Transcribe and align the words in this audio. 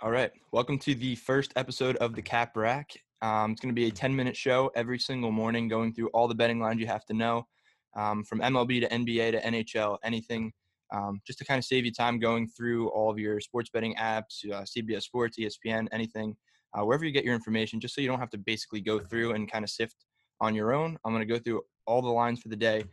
All 0.00 0.12
right. 0.12 0.30
Welcome 0.52 0.78
to 0.80 0.94
the 0.94 1.16
first 1.16 1.52
episode 1.56 1.96
of 1.96 2.14
the 2.14 2.22
Cap 2.22 2.56
Rack. 2.56 3.02
Um, 3.20 3.50
it's 3.50 3.60
going 3.60 3.74
to 3.74 3.80
be 3.80 3.88
a 3.88 3.90
10 3.90 4.14
minute 4.14 4.36
show 4.36 4.70
every 4.76 5.00
single 5.00 5.32
morning, 5.32 5.66
going 5.66 5.92
through 5.92 6.06
all 6.10 6.28
the 6.28 6.36
betting 6.36 6.60
lines 6.60 6.80
you 6.80 6.86
have 6.86 7.04
to 7.06 7.14
know 7.14 7.48
um, 7.96 8.22
from 8.22 8.38
MLB 8.38 8.80
to 8.82 8.88
NBA 8.88 9.32
to 9.32 9.40
NHL, 9.40 9.98
anything, 10.04 10.52
um, 10.94 11.20
just 11.26 11.40
to 11.40 11.44
kind 11.44 11.58
of 11.58 11.64
save 11.64 11.84
you 11.84 11.90
time 11.90 12.20
going 12.20 12.46
through 12.46 12.90
all 12.90 13.10
of 13.10 13.18
your 13.18 13.40
sports 13.40 13.70
betting 13.70 13.92
apps, 13.96 14.48
uh, 14.52 14.62
CBS 14.62 15.02
Sports, 15.02 15.36
ESPN, 15.36 15.88
anything, 15.90 16.36
uh, 16.74 16.84
wherever 16.84 17.04
you 17.04 17.10
get 17.10 17.24
your 17.24 17.34
information, 17.34 17.80
just 17.80 17.96
so 17.96 18.00
you 18.00 18.06
don't 18.06 18.20
have 18.20 18.30
to 18.30 18.38
basically 18.38 18.80
go 18.80 19.00
through 19.00 19.32
and 19.32 19.50
kind 19.50 19.64
of 19.64 19.70
sift 19.70 19.96
on 20.40 20.54
your 20.54 20.72
own. 20.72 20.96
I'm 21.04 21.12
going 21.12 21.26
to 21.26 21.34
go 21.34 21.40
through 21.40 21.62
all 21.88 22.02
the 22.02 22.08
lines 22.08 22.40
for 22.40 22.50
the 22.50 22.56
day, 22.56 22.84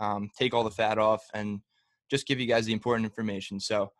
um, 0.00 0.30
take 0.38 0.54
all 0.54 0.64
the 0.64 0.70
fat 0.70 0.96
off, 0.96 1.24
and 1.34 1.60
just 2.10 2.26
give 2.26 2.40
you 2.40 2.46
guys 2.46 2.64
the 2.64 2.72
important 2.72 3.04
information. 3.04 3.60
So, 3.60 3.92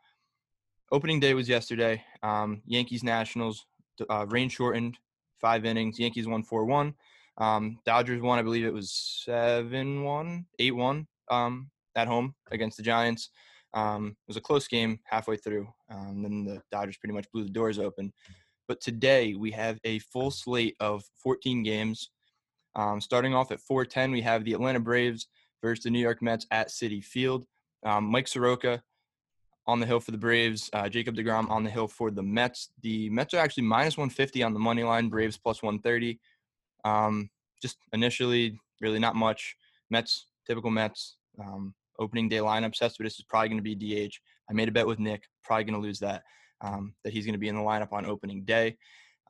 opening 0.95 1.19
day 1.19 1.35
was 1.35 1.49
yesterday. 1.49 2.01
Um, 2.23 2.63
Yankees 2.67 3.03
Nationals 3.03 3.67
uh, 4.09 4.27
rain 4.29 4.49
shortened 4.49 4.97
five 5.41 5.65
innings. 5.65 5.99
Yankees 5.99 6.29
won 6.29 6.45
four 6.45 6.65
one. 6.65 6.95
Um, 7.37 7.81
Dodgers 7.85 8.23
won, 8.23 8.39
I 8.39 8.43
believe 8.43 8.65
it 8.65 8.73
was 8.73 8.93
seven 9.25 10.05
one, 10.05 10.47
eight 10.61 10.71
one 10.77 11.09
um, 11.33 11.69
at 11.97 12.07
home 12.07 12.37
against 12.53 12.77
the 12.77 12.85
Giants. 12.85 13.31
Um, 13.75 14.11
it 14.11 14.29
was 14.29 14.37
a 14.37 14.41
close 14.41 14.69
game 14.69 15.01
halfway 15.03 15.37
through. 15.37 15.67
Um, 15.91 16.23
then 16.23 16.45
the 16.45 16.63
Dodgers 16.71 16.97
pretty 16.97 17.15
much 17.15 17.27
blew 17.33 17.43
the 17.43 17.51
doors 17.51 17.81
open. 17.81 18.13
But 18.69 18.81
today 18.81 19.35
we 19.35 19.51
have 19.51 19.81
a 19.83 19.99
full 19.99 20.31
slate 20.31 20.77
of 20.79 21.03
14 21.25 21.65
games. 21.65 22.11
Um, 22.77 23.01
starting 23.01 23.35
off 23.35 23.51
at 23.51 23.59
4:10, 23.61 24.13
we 24.13 24.23
have 24.23 24.45
the 24.45 24.53
Atlanta 24.53 24.79
Braves 24.79 25.27
versus 25.61 25.83
the 25.83 25.91
New 25.91 25.99
York 25.99 26.23
Mets 26.23 26.47
at 26.53 26.69
Citi 26.69 27.03
Field. 27.03 27.47
Um, 27.85 28.05
Mike 28.05 28.29
Soroka 28.29 28.81
on 29.67 29.81
the 29.81 29.87
hill 29.87 30.01
for 30.01 30.11
the 30.11 30.19
Braves. 30.19 30.69
Uh, 30.73 30.89
Jacob 30.89 31.17
DeGrom 31.17 31.49
on 31.51 31.65
the 31.65 31.71
hill 31.71 31.89
for 31.89 32.11
the 32.11 32.23
Mets. 32.23 32.71
The 32.83 33.09
Mets 33.11 33.35
are 33.35 33.39
actually 33.39 33.65
minus 33.65 33.97
150 33.97 34.43
on 34.43 34.53
the 34.53 34.61
money 34.61 34.83
line. 34.83 35.09
Braves 35.09 35.39
plus 35.39 35.63
130. 35.63 36.19
Um, 36.85 37.31
just 37.63 37.79
initially, 37.93 38.59
really 38.81 38.99
not 38.99 39.17
much. 39.17 39.57
Mets, 39.91 40.27
typical 40.47 40.71
Mets. 40.71 41.17
Um, 41.41 41.75
opening 41.99 42.29
day 42.29 42.39
lineup. 42.39 42.77
this 42.79 43.19
is 43.19 43.25
probably 43.29 43.49
going 43.49 43.63
to 43.63 43.75
be 43.75 44.09
DH. 44.09 44.15
I 44.51 44.53
made 44.53 44.69
a 44.69 44.73
bet 44.73 44.87
with 44.87 44.99
Nick. 44.99 45.25
Probably 45.43 45.65
going 45.65 45.81
to 45.81 45.87
lose 45.87 45.99
that. 46.01 46.23
Um, 46.61 46.95
that 47.05 47.13
he's 47.13 47.25
going 47.25 47.35
to 47.35 47.39
be 47.39 47.49
in 47.49 47.57
the 47.57 47.63
lineup 47.63 47.93
on 47.93 48.07
opening 48.07 48.45
day. 48.45 48.77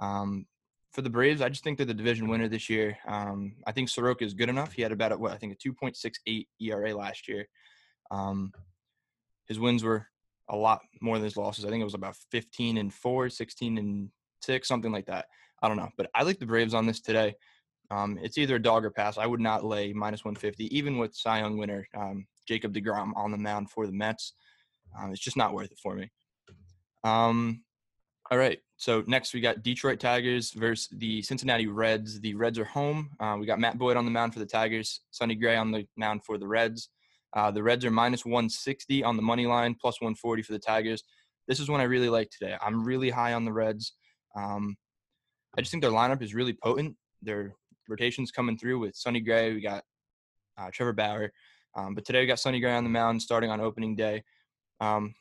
Um, 0.01 0.47
for 0.93 1.03
the 1.03 1.11
Braves, 1.11 1.41
I 1.41 1.49
just 1.49 1.65
think 1.65 1.77
they're 1.77 1.87
the 1.87 1.95
division 1.95 2.29
winner 2.29 2.49
this 2.49 2.71
year. 2.71 2.97
Um, 3.07 3.57
I 3.67 3.73
think 3.73 3.89
Soroka 3.89 4.25
is 4.25 4.35
good 4.35 4.49
enough. 4.49 4.73
He 4.73 4.83
had 4.83 4.93
about 4.93 5.19
what 5.19 5.33
I 5.33 5.37
think 5.37 5.53
a 5.53 5.69
2.68 5.69 6.47
ERA 6.61 6.95
last 6.95 7.27
year. 7.27 7.49
Um, 8.11 8.53
his 9.49 9.59
wins 9.59 9.83
were 9.83 10.07
a 10.49 10.57
lot 10.57 10.81
more 11.01 11.17
than 11.17 11.25
his 11.25 11.37
losses. 11.37 11.65
I 11.65 11.71
think 11.71 11.81
it 11.81 11.85
was 11.85 11.95
about 11.95 12.17
15 12.31 12.79
and 12.79 12.93
4, 12.93 13.29
16 13.31 13.79
and 13.79 14.11
6, 14.43 14.69
something 14.69 14.93
like 14.93 15.07
that. 15.07 15.27
I 15.63 15.69
don't 15.69 15.77
know. 15.77 15.89
But 15.97 16.11
I 16.15 16.23
like 16.23 16.39
the 16.39 16.47
Braves 16.47 16.75
on 16.75 16.87
this 16.87 17.01
today. 17.01 17.35
Um, 17.91 18.19
it's 18.23 18.39
either 18.39 18.57
a 18.57 18.63
dog 18.63 18.85
or 18.85 18.91
pass. 18.91 19.19
I 19.19 19.27
would 19.27 19.41
not 19.41 19.65
lay 19.65 19.93
minus 19.93 20.25
150, 20.25 20.77
even 20.77 20.99
with 20.99 21.15
Cy 21.15 21.41
Young 21.41 21.59
winner 21.59 21.87
um, 21.97 22.27
Jacob 22.47 22.75
DeGrom 22.75 23.13
on 23.17 23.31
the 23.31 23.39
mound 23.39 23.71
for 23.71 23.87
the 23.87 23.93
Mets. 23.93 24.35
Um, 24.99 25.13
it's 25.13 25.21
just 25.21 25.37
not 25.37 25.55
worth 25.55 25.71
it 25.71 25.79
for 25.83 25.95
me. 25.95 26.11
Um, 27.03 27.63
all 28.31 28.39
right. 28.39 28.59
So 28.77 29.05
next 29.07 29.35
we 29.35 29.41
got 29.41 29.63
Detroit 29.63 30.01
Tigers 30.01 30.53
versus 30.53 30.89
the 30.93 31.23
Cincinnati 31.23 31.67
Reds. 31.67 32.21
The 32.21 32.35
Reds 32.35 32.59
are 32.59 32.65
home. 32.65 33.11
Uh, 33.21 33.37
we 33.39 33.47
got 33.47 33.61
Matt 33.61 33.79
Boyd 33.79 33.97
on 33.97 34.05
the 34.05 34.11
mound 34.11 34.33
for 34.33 34.41
the 34.41 34.47
Tigers, 34.47 35.01
Sonny 35.11 35.35
Gray 35.35 35.57
on 35.57 35.71
the 35.71 35.87
mound 35.97 36.25
for 36.25 36.39
the 36.39 36.47
Reds. 36.47 36.89
Uh, 37.35 37.51
the 37.51 37.63
Reds 37.63 37.85
are 37.85 37.91
minus 37.91 38.25
160 38.25 39.03
on 39.03 39.17
the 39.17 39.23
money 39.23 39.47
line, 39.47 39.75
plus 39.75 40.01
140 40.01 40.43
for 40.43 40.53
the 40.53 40.59
Tigers. 40.59 41.03
This 41.49 41.61
is 41.61 41.69
one 41.69 41.81
I 41.81 41.85
really 41.85 42.09
like 42.09 42.31
today. 42.31 42.57
I'm 42.61 42.85
really 42.85 43.11
high 43.11 43.35
on 43.35 43.45
the 43.45 43.53
Reds. 43.53 43.93
Um, 44.37 44.77
I 45.57 45.61
just 45.61 45.71
think 45.71 45.83
their 45.83 45.91
lineup 45.91 46.23
is 46.23 46.35
really 46.35 46.53
potent. 46.53 46.97
Their 47.23 47.55
rotations 47.89 48.31
coming 48.31 48.57
through 48.57 48.79
with 48.79 48.97
Sonny 48.97 49.21
Gray. 49.21 49.53
We 49.53 49.61
got 49.61 49.85
uh, 50.57 50.71
Trevor 50.73 50.93
Bauer. 50.93 51.33
Um, 51.77 51.95
but 51.95 52.05
today 52.05 52.21
we 52.21 52.27
got 52.27 52.39
Sonny 52.39 52.61
Gray 52.61 52.75
on 52.75 52.85
the 52.85 52.91
mound 52.91 53.21
starting 53.21 53.51
on 53.51 53.61
opening 53.61 53.97
day. 53.97 54.23
Um, 54.81 55.15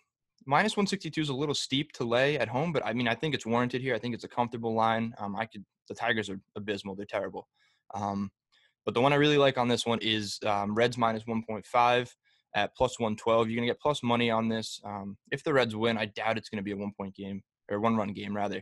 minus 0.46 0.78
162 0.78 1.22
is 1.22 1.30
a 1.30 1.34
little 1.34 1.56
steep 1.56 1.92
to 1.94 2.04
lay 2.04 2.38
at 2.38 2.48
home, 2.48 2.72
but 2.72 2.86
I 2.86 2.94
mean, 2.94 3.08
I 3.08 3.16
think 3.16 3.34
it's 3.34 3.46
warranted 3.46 3.82
here. 3.82 3.96
I 3.96 4.00
think 4.00 4.14
it's 4.14 4.24
a 4.24 4.30
comfortable 4.30 4.74
line. 4.74 5.14
Um, 5.18 5.36
I 5.36 5.46
could, 5.46 5.66
the 5.88 5.96
Tigers 5.96 6.30
are 6.30 6.40
abysmal. 6.56 6.96
They're 6.96 7.06
terrible. 7.06 7.48
Um, 7.94 8.32
but 8.86 8.94
the 8.94 9.02
one 9.02 9.14
I 9.14 9.18
really 9.18 9.38
like 9.38 9.58
on 9.58 9.68
this 9.68 9.86
one 9.86 10.00
is 10.02 10.40
um, 10.46 10.76
Reds 10.76 10.98
minus 10.98 11.24
1.5 11.24 12.10
at 12.56 12.76
plus 12.76 13.00
112. 13.00 13.50
You're 13.50 13.56
going 13.56 13.68
to 13.68 13.74
get 13.74 13.82
plus 13.82 14.04
money 14.04 14.30
on 14.30 14.50
this. 14.50 14.80
Um, 14.84 15.18
if 15.32 15.44
the 15.44 15.54
Reds 15.54 15.76
win, 15.76 15.98
I 15.98 16.06
doubt 16.06 16.38
it's 16.38 16.50
going 16.50 16.58
to 16.58 16.64
be 16.64 16.72
a 16.72 16.78
one 16.78 16.92
point 16.98 17.16
game 17.16 17.42
or 17.72 17.80
one 17.80 17.96
run 17.96 18.14
game, 18.14 18.36
rather. 18.36 18.62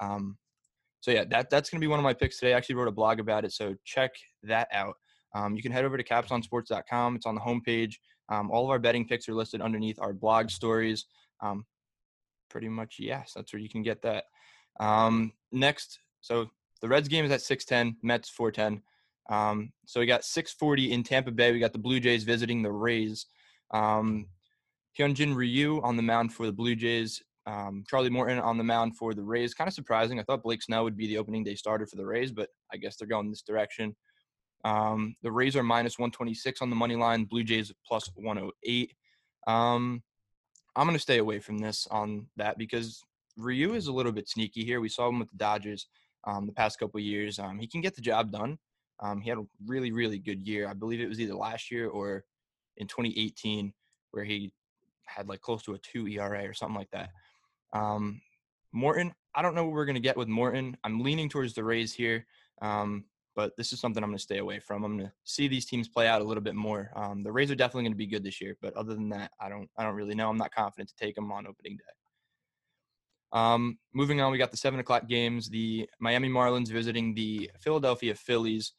Um, 0.00 0.36
so, 1.00 1.10
yeah, 1.10 1.24
that, 1.30 1.50
that's 1.50 1.70
going 1.70 1.80
to 1.80 1.84
be 1.84 1.88
one 1.88 1.98
of 1.98 2.02
my 2.02 2.12
picks 2.12 2.38
today. 2.38 2.52
I 2.52 2.56
actually 2.56 2.74
wrote 2.74 2.88
a 2.88 2.92
blog 2.92 3.20
about 3.20 3.44
it. 3.44 3.52
So, 3.52 3.74
check 3.84 4.10
that 4.42 4.68
out. 4.72 4.94
Um, 5.34 5.54
you 5.54 5.62
can 5.62 5.72
head 5.72 5.84
over 5.84 5.96
to 5.96 6.04
capsonsports.com. 6.04 7.16
It's 7.16 7.26
on 7.26 7.36
the 7.36 7.40
homepage. 7.40 7.94
Um, 8.28 8.50
all 8.50 8.64
of 8.64 8.70
our 8.70 8.78
betting 8.78 9.06
picks 9.06 9.28
are 9.28 9.34
listed 9.34 9.60
underneath 9.62 9.98
our 10.00 10.12
blog 10.12 10.50
stories. 10.50 11.06
Um, 11.40 11.64
pretty 12.48 12.68
much, 12.68 12.96
yes, 12.98 13.32
that's 13.34 13.52
where 13.52 13.60
you 13.60 13.68
can 13.68 13.82
get 13.82 14.02
that. 14.02 14.24
next, 15.52 16.00
so 16.20 16.46
the 16.82 16.88
Reds 16.88 17.08
game 17.08 17.24
is 17.24 17.30
at 17.30 17.42
610, 17.42 17.98
Mets 18.02 18.28
410. 18.28 18.82
Um, 19.28 19.72
so 19.86 20.00
we 20.00 20.06
got 20.06 20.24
640 20.24 20.92
in 20.92 21.02
Tampa 21.02 21.30
Bay. 21.30 21.52
We 21.52 21.60
got 21.60 21.72
the 21.72 21.78
Blue 21.78 22.00
Jays 22.00 22.24
visiting 22.24 22.62
the 22.62 22.72
Rays. 22.72 23.26
Um, 23.72 24.26
Hyunjin 24.98 25.34
Ryu 25.34 25.80
on 25.82 25.96
the 25.96 26.02
mound 26.02 26.32
for 26.32 26.46
the 26.46 26.52
Blue 26.52 26.74
Jays. 26.74 27.22
Um, 27.46 27.84
Charlie 27.88 28.10
Morton 28.10 28.38
on 28.38 28.58
the 28.58 28.64
mound 28.64 28.96
for 28.96 29.14
the 29.14 29.22
Rays. 29.22 29.54
Kind 29.54 29.68
of 29.68 29.74
surprising. 29.74 30.18
I 30.18 30.22
thought 30.24 30.42
Blake 30.42 30.62
Snell 30.62 30.84
would 30.84 30.96
be 30.96 31.06
the 31.06 31.18
opening 31.18 31.44
day 31.44 31.54
starter 31.54 31.86
for 31.86 31.96
the 31.96 32.06
Rays, 32.06 32.32
but 32.32 32.48
I 32.72 32.76
guess 32.76 32.96
they're 32.96 33.08
going 33.08 33.30
this 33.30 33.42
direction. 33.42 33.94
Um, 34.64 35.14
the 35.22 35.32
Rays 35.32 35.56
are 35.56 35.62
minus 35.62 35.98
126 35.98 36.60
on 36.60 36.70
the 36.70 36.76
money 36.76 36.96
line. 36.96 37.24
Blue 37.24 37.44
Jays 37.44 37.72
plus 37.86 38.10
108. 38.14 38.92
Um, 39.46 40.02
I'm 40.76 40.86
going 40.86 40.96
to 40.96 41.02
stay 41.02 41.18
away 41.18 41.40
from 41.40 41.58
this 41.58 41.86
on 41.90 42.26
that 42.36 42.58
because 42.58 43.02
Ryu 43.36 43.74
is 43.74 43.86
a 43.86 43.92
little 43.92 44.12
bit 44.12 44.28
sneaky 44.28 44.64
here. 44.64 44.80
We 44.80 44.88
saw 44.88 45.08
him 45.08 45.18
with 45.18 45.30
the 45.30 45.36
Dodgers 45.36 45.86
um, 46.24 46.46
the 46.46 46.52
past 46.52 46.78
couple 46.78 47.00
years. 47.00 47.38
Um, 47.38 47.58
he 47.58 47.66
can 47.66 47.80
get 47.80 47.94
the 47.94 48.02
job 48.02 48.30
done. 48.30 48.58
Um, 49.00 49.20
he 49.20 49.30
had 49.30 49.38
a 49.38 49.46
really, 49.66 49.92
really 49.92 50.18
good 50.18 50.46
year. 50.46 50.68
I 50.68 50.74
believe 50.74 51.00
it 51.00 51.08
was 51.08 51.20
either 51.20 51.34
last 51.34 51.70
year 51.70 51.88
or 51.88 52.24
in 52.76 52.86
2018 52.86 53.72
where 54.10 54.24
he 54.24 54.52
had 55.06 55.28
like 55.28 55.40
close 55.40 55.62
to 55.64 55.74
a 55.74 55.78
two 55.78 56.06
ERA 56.06 56.46
or 56.46 56.54
something 56.54 56.76
like 56.76 56.90
that. 56.90 57.10
Um, 57.72 58.20
Morton, 58.72 59.12
I 59.34 59.42
don't 59.42 59.54
know 59.54 59.64
what 59.64 59.72
we're 59.72 59.84
going 59.84 59.94
to 59.94 60.00
get 60.00 60.16
with 60.16 60.28
Morton. 60.28 60.76
I'm 60.84 61.00
leaning 61.00 61.28
towards 61.28 61.54
the 61.54 61.64
Rays 61.64 61.92
here, 61.92 62.26
um, 62.62 63.04
but 63.34 63.56
this 63.56 63.72
is 63.72 63.80
something 63.80 64.02
I'm 64.02 64.10
going 64.10 64.18
to 64.18 64.22
stay 64.22 64.38
away 64.38 64.60
from. 64.60 64.84
I'm 64.84 64.96
going 64.96 65.08
to 65.08 65.12
see 65.24 65.48
these 65.48 65.66
teams 65.66 65.88
play 65.88 66.06
out 66.06 66.20
a 66.20 66.24
little 66.24 66.42
bit 66.42 66.54
more. 66.54 66.90
Um, 66.94 67.22
the 67.22 67.32
Rays 67.32 67.50
are 67.50 67.56
definitely 67.56 67.84
going 67.84 67.92
to 67.92 67.98
be 67.98 68.06
good 68.06 68.24
this 68.24 68.40
year, 68.40 68.56
but 68.60 68.74
other 68.74 68.94
than 68.94 69.08
that, 69.10 69.32
I 69.40 69.48
don't, 69.48 69.68
I 69.76 69.84
don't 69.84 69.94
really 69.94 70.14
know. 70.14 70.28
I'm 70.28 70.36
not 70.36 70.54
confident 70.54 70.88
to 70.90 70.96
take 70.96 71.14
them 71.14 71.32
on 71.32 71.46
opening 71.46 71.76
day. 71.76 71.84
Um, 73.32 73.78
moving 73.94 74.20
on, 74.20 74.32
we 74.32 74.38
got 74.38 74.50
the 74.50 74.56
seven 74.56 74.80
o'clock 74.80 75.08
games. 75.08 75.48
The 75.48 75.88
Miami 76.00 76.28
Marlins 76.28 76.68
visiting 76.68 77.14
the 77.14 77.50
Philadelphia 77.60 78.14
Phillies. 78.14 78.72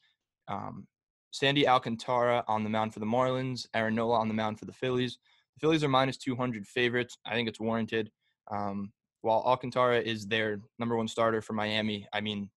Um, 0.48 0.88
Sandy 1.32 1.68
Alcantara 1.68 2.44
on 2.48 2.64
the 2.64 2.70
mound 2.70 2.94
for 2.94 3.00
the 3.00 3.06
Marlins, 3.06 3.66
Aaron 3.74 3.96
Nola 3.96 4.20
on 4.20 4.28
the 4.28 4.34
mound 4.34 4.60
for 4.60 4.66
the 4.66 4.74
Phillies. 4.74 5.18
The 5.56 5.62
Phillies 5.62 5.84
are 5.84 5.90
minus 5.90 6.18
200 6.18 6.68
favorites. 6.68 7.18
I 7.26 7.34
think 7.34 7.48
it's 7.48 7.60
warranted. 7.60 8.12
Um, 8.50 8.92
while 9.22 9.44
Alcantara 9.46 10.02
is 10.02 10.28
their 10.28 10.60
number 10.78 10.98
one 10.98 11.08
starter 11.08 11.42
for 11.42 11.54
Miami, 11.54 12.08
I 12.12 12.22
mean, 12.22 12.50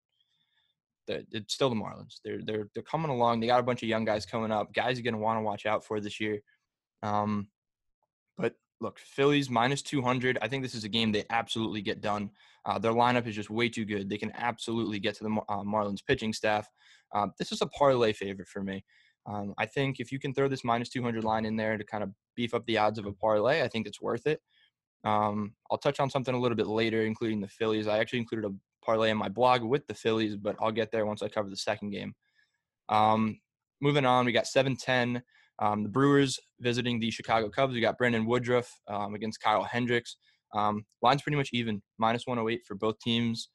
it's 1.07 1.55
still 1.55 1.69
the 1.69 1.77
Marlins. 1.77 2.21
They're 2.25 2.41
they're 2.43 2.69
they're 2.75 2.83
coming 2.83 3.11
along. 3.11 3.41
They 3.41 3.47
got 3.47 3.61
a 3.61 3.65
bunch 3.65 3.83
of 3.83 3.89
young 3.89 4.05
guys 4.05 4.25
coming 4.25 4.51
up. 4.51 4.73
Guys 4.73 4.99
are 4.99 5.03
going 5.03 5.15
to 5.15 5.21
want 5.21 5.39
to 5.39 5.43
watch 5.43 5.67
out 5.67 5.85
for 5.85 6.01
this 6.01 6.19
year. 6.19 6.41
Um, 7.03 7.49
but 8.39 8.55
look, 8.81 8.99
Phillies 8.99 9.51
minus 9.51 9.83
200. 9.83 10.39
I 10.41 10.49
think 10.49 10.63
this 10.63 10.75
is 10.75 10.85
a 10.85 10.89
game 10.89 11.13
they 11.13 11.25
absolutely 11.31 11.83
get 11.83 12.01
done. 12.01 12.31
Uh, 12.67 12.79
their 12.79 12.93
lineup 12.93 13.27
is 13.27 13.35
just 13.35 13.51
way 13.51 13.69
too 13.69 13.85
good. 13.85 14.09
They 14.09 14.19
can 14.19 14.33
absolutely 14.35 14.99
get 14.99 15.15
to 15.17 15.25
the 15.25 15.31
uh, 15.49 15.63
Marlins 15.63 16.05
pitching 16.07 16.33
staff. 16.33 16.67
Um, 17.15 17.33
this 17.39 17.53
is 17.53 17.61
a 17.61 17.67
parlay 17.67 18.13
favorite 18.13 18.49
for 18.49 18.63
me. 18.63 18.85
Um, 19.27 19.55
I 19.59 19.67
think 19.67 20.01
if 20.01 20.13
you 20.13 20.19
can 20.19 20.35
throw 20.35 20.49
this 20.49 20.65
minus 20.65 20.91
200 20.91 21.25
line 21.25 21.45
in 21.45 21.57
there 21.57 21.77
to 21.77 21.85
kind 21.85 22.03
of 22.03 22.11
beef 22.37 22.55
up 22.55 22.65
the 22.67 22.79
odds 22.79 22.99
of 22.99 23.07
a 23.07 23.13
parlay, 23.13 23.63
I 23.63 23.69
think 23.69 23.87
it's 23.87 24.01
worth 24.01 24.27
it. 24.27 24.41
Um, 25.05 25.55
I'll 25.71 25.79
touch 25.79 26.01
on 26.01 26.11
something 26.11 26.35
a 26.35 26.41
little 26.41 26.57
bit 26.57 26.67
later, 26.67 27.03
including 27.03 27.41
the 27.41 27.49
Phillies. 27.49 27.87
I 27.87 27.99
actually 27.99 28.21
included 28.21 28.49
a 28.49 28.55
parlay 28.85 29.11
in 29.11 29.17
my 29.17 29.29
blog 29.29 29.63
with 29.63 29.87
the 29.87 29.95
Phillies, 29.95 30.37
but 30.37 30.57
I'll 30.61 30.73
get 30.73 30.91
there 30.91 31.07
once 31.07 31.23
I 31.23 31.29
cover 31.29 31.51
the 31.51 31.57
second 31.57 31.91
game. 31.91 32.15
Um, 32.89 33.41
moving 33.81 34.07
on, 34.07 34.25
we 34.25 34.33
got 34.33 34.47
710. 34.47 35.23
Um, 35.61 35.85
the 35.85 35.89
Brewers 35.89 36.39
visiting 36.61 36.99
the 36.99 37.11
Chicago 37.11 37.49
Cubs. 37.49 37.75
We 37.75 37.81
got 37.81 37.99
Brandon 37.99 38.27
Woodruff 38.27 38.71
um, 38.89 39.15
against 39.15 39.41
Kyle 39.41 39.63
Hendricks. 39.63 40.17
Um, 40.55 40.85
line's 41.03 41.23
pretty 41.23 41.37
much 41.37 41.51
even, 41.53 41.83
minus 41.99 42.27
108 42.27 42.65
for 42.67 42.75
both 42.75 42.99
teams. 43.01 43.51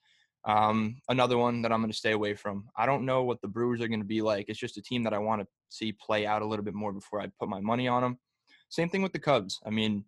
Um, 0.46 0.98
another 1.10 1.38
one 1.38 1.62
that 1.62 1.72
I'm 1.72 1.81
going 1.81 1.92
to 1.92 1.98
stay 1.98 2.12
away 2.12 2.34
from. 2.34 2.66
I 2.78 2.86
don't 2.86 3.06
know 3.06 3.24
what 3.24 3.42
the 3.42 3.48
Brewers 3.48 3.81
are 3.81 3.88
going 3.88 4.00
to 4.01 4.06
be 4.06 4.22
like. 4.22 4.46
It's 4.48 4.60
just 4.60 4.78
a 4.78 4.81
team 4.81 5.04
that 5.04 5.13
I 5.13 5.18
want 5.18 5.42
to 5.42 5.48
see 5.69 5.92
play 5.92 6.25
out 6.25 6.42
a 6.42 6.46
little 6.46 6.63
bit 6.63 6.74
more 6.74 6.94
before 6.94 7.22
I 7.22 7.28
put 7.40 7.50
my 7.50 7.60
money 7.60 7.88
on 7.88 8.01
them. 8.01 8.19
Same 8.69 8.90
thing 8.90 9.01
with 9.01 9.13
the 9.13 9.19
Cubs. 9.19 9.60
I 9.66 9.69
mean, 9.69 10.06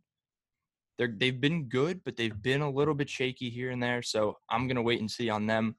they're 0.97 1.13
they've 1.17 1.39
been 1.39 1.67
good, 1.67 2.01
but 2.03 2.15
they've 2.15 2.41
been 2.41 2.61
a 2.61 2.69
little 2.69 2.93
bit 2.93 3.09
shaky 3.09 3.49
here 3.49 3.71
and 3.71 3.81
there. 3.81 4.01
So 4.01 4.37
I'm 4.49 4.67
gonna 4.67 4.81
wait 4.81 4.99
and 4.99 5.09
see 5.09 5.29
on 5.29 5.47
them. 5.47 5.75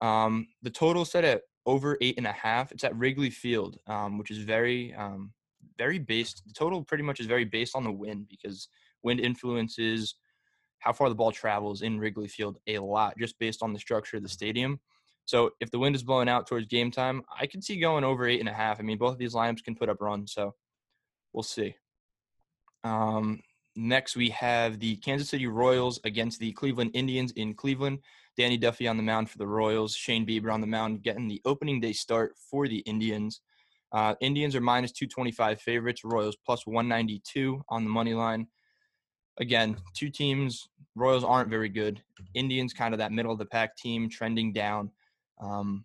Um, 0.00 0.48
the 0.62 0.70
total 0.70 1.04
set 1.04 1.24
at 1.24 1.42
over 1.64 1.96
eight 2.00 2.18
and 2.18 2.26
a 2.26 2.32
half. 2.32 2.72
It's 2.72 2.84
at 2.84 2.96
Wrigley 2.96 3.30
Field, 3.30 3.78
um, 3.86 4.18
which 4.18 4.30
is 4.30 4.38
very 4.38 4.94
um, 4.94 5.32
very 5.78 5.98
based. 5.98 6.42
The 6.46 6.52
total 6.52 6.82
pretty 6.82 7.04
much 7.04 7.20
is 7.20 7.26
very 7.26 7.44
based 7.44 7.74
on 7.74 7.84
the 7.84 7.92
wind 7.92 8.26
because 8.28 8.68
wind 9.02 9.20
influences 9.20 10.14
how 10.82 10.92
far 10.92 11.08
the 11.08 11.14
ball 11.14 11.30
travels 11.30 11.82
in 11.82 11.98
Wrigley 11.98 12.28
Field 12.28 12.58
a 12.66 12.78
lot, 12.78 13.16
just 13.16 13.38
based 13.38 13.62
on 13.62 13.72
the 13.72 13.78
structure 13.78 14.16
of 14.16 14.22
the 14.22 14.28
stadium. 14.28 14.80
So 15.24 15.50
if 15.60 15.70
the 15.70 15.78
wind 15.78 15.94
is 15.94 16.02
blowing 16.02 16.28
out 16.28 16.48
towards 16.48 16.66
game 16.66 16.90
time, 16.90 17.22
I 17.38 17.46
could 17.46 17.62
see 17.62 17.78
going 17.78 18.02
over 18.02 18.26
eight 18.26 18.40
and 18.40 18.48
a 18.48 18.52
half. 18.52 18.80
I 18.80 18.82
mean, 18.82 18.98
both 18.98 19.12
of 19.12 19.18
these 19.18 19.34
lineups 19.34 19.62
can 19.62 19.76
put 19.76 19.88
up 19.88 20.00
runs, 20.00 20.32
so 20.32 20.54
we'll 21.32 21.44
see. 21.44 21.76
Um, 22.82 23.40
next, 23.76 24.16
we 24.16 24.30
have 24.30 24.80
the 24.80 24.96
Kansas 24.96 25.28
City 25.28 25.46
Royals 25.46 26.00
against 26.02 26.40
the 26.40 26.50
Cleveland 26.52 26.90
Indians 26.94 27.30
in 27.32 27.54
Cleveland. 27.54 28.00
Danny 28.36 28.56
Duffy 28.56 28.88
on 28.88 28.96
the 28.96 29.02
mound 29.04 29.30
for 29.30 29.38
the 29.38 29.46
Royals. 29.46 29.94
Shane 29.94 30.26
Bieber 30.26 30.52
on 30.52 30.60
the 30.60 30.66
mound, 30.66 31.02
getting 31.02 31.28
the 31.28 31.40
opening 31.44 31.80
day 31.80 31.92
start 31.92 32.34
for 32.50 32.66
the 32.66 32.78
Indians. 32.78 33.40
Uh, 33.92 34.14
Indians 34.20 34.56
are 34.56 34.60
minus 34.60 34.90
225 34.90 35.60
favorites. 35.60 36.02
Royals 36.02 36.36
plus 36.44 36.66
192 36.66 37.62
on 37.68 37.84
the 37.84 37.90
money 37.90 38.14
line. 38.14 38.48
Again, 39.40 39.76
two 39.94 40.10
teams. 40.10 40.68
Royals 40.94 41.24
aren't 41.24 41.48
very 41.48 41.68
good. 41.68 42.02
Indians 42.34 42.72
kind 42.72 42.92
of 42.92 42.98
that 42.98 43.12
middle 43.12 43.32
of 43.32 43.38
the 43.38 43.46
pack 43.46 43.76
team, 43.76 44.08
trending 44.08 44.52
down. 44.52 44.90
Um, 45.40 45.84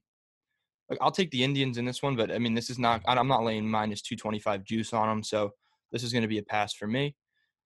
I'll 1.02 1.12
take 1.12 1.32
the 1.32 1.44
Indians 1.44 1.78
in 1.78 1.86
this 1.86 2.02
one, 2.02 2.16
but 2.16 2.32
I 2.32 2.40
mean, 2.40 2.54
this 2.54 2.70
is 2.70 2.80
not. 2.80 3.02
I'm 3.08 3.28
not 3.28 3.44
laying 3.44 3.70
minus 3.70 4.02
225 4.02 4.64
juice 4.64 4.94
on 4.94 5.08
them, 5.08 5.24
so 5.24 5.52
this 5.92 6.04
is 6.04 6.12
going 6.12 6.22
to 6.22 6.28
be 6.28 6.38
a 6.38 6.44
pass 6.44 6.74
for 6.74 6.88
me. 6.88 7.16